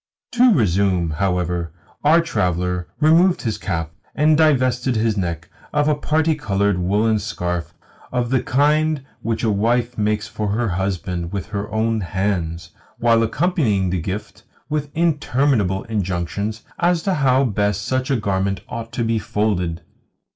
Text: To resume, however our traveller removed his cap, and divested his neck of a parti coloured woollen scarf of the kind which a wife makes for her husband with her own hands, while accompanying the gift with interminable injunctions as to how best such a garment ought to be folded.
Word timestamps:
To 0.31 0.51
resume, 0.51 1.11
however 1.11 1.73
our 2.03 2.21
traveller 2.21 2.87
removed 2.99 3.43
his 3.43 3.59
cap, 3.59 3.91
and 4.15 4.35
divested 4.35 4.95
his 4.95 5.15
neck 5.15 5.47
of 5.73 5.87
a 5.87 5.93
parti 5.93 6.33
coloured 6.33 6.79
woollen 6.79 7.19
scarf 7.19 7.75
of 8.11 8.31
the 8.31 8.41
kind 8.41 9.03
which 9.21 9.43
a 9.43 9.51
wife 9.51 9.99
makes 9.99 10.27
for 10.27 10.47
her 10.47 10.69
husband 10.69 11.31
with 11.31 11.49
her 11.49 11.71
own 11.71 11.99
hands, 12.01 12.71
while 12.97 13.21
accompanying 13.21 13.91
the 13.91 14.01
gift 14.01 14.41
with 14.69 14.89
interminable 14.97 15.83
injunctions 15.83 16.63
as 16.79 17.03
to 17.03 17.13
how 17.13 17.43
best 17.43 17.83
such 17.83 18.09
a 18.09 18.15
garment 18.15 18.61
ought 18.69 18.91
to 18.93 19.03
be 19.03 19.19
folded. 19.19 19.83